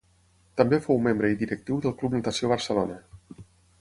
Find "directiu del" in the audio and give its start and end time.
1.43-1.95